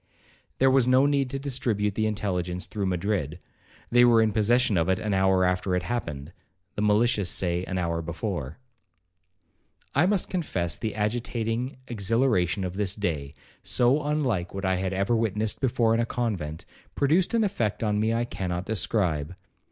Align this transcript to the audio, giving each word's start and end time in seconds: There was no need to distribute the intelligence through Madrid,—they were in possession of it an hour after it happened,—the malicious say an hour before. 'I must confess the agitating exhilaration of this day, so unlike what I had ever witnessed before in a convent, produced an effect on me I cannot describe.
There 0.57 0.71
was 0.71 0.87
no 0.87 1.05
need 1.05 1.29
to 1.29 1.37
distribute 1.37 1.93
the 1.93 2.07
intelligence 2.07 2.65
through 2.65 2.87
Madrid,—they 2.87 4.03
were 4.03 4.19
in 4.19 4.31
possession 4.31 4.75
of 4.75 4.89
it 4.89 4.97
an 4.97 5.13
hour 5.13 5.45
after 5.45 5.75
it 5.75 5.83
happened,—the 5.83 6.81
malicious 6.81 7.29
say 7.29 7.63
an 7.65 7.77
hour 7.77 8.01
before. 8.01 8.57
'I 9.93 10.07
must 10.07 10.27
confess 10.27 10.75
the 10.79 10.95
agitating 10.95 11.77
exhilaration 11.87 12.63
of 12.63 12.77
this 12.77 12.95
day, 12.95 13.35
so 13.61 14.01
unlike 14.01 14.55
what 14.55 14.65
I 14.65 14.77
had 14.77 14.91
ever 14.91 15.15
witnessed 15.15 15.61
before 15.61 15.93
in 15.93 15.99
a 15.99 16.05
convent, 16.07 16.65
produced 16.95 17.35
an 17.35 17.43
effect 17.43 17.83
on 17.83 17.99
me 17.99 18.11
I 18.11 18.25
cannot 18.25 18.65
describe. 18.65 19.35